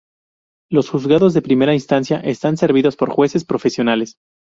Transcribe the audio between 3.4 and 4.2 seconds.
profesionales.